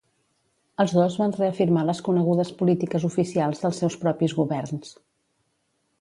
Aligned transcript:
Els 0.83 0.93
dos 0.99 1.17
van 1.23 1.35
reafirmar 1.35 1.83
les 1.89 2.01
conegudes 2.09 2.53
polítiques 2.63 3.07
oficials 3.13 3.63
dels 3.67 3.83
seus 3.85 3.99
propis 4.07 4.35
governs. 4.43 4.95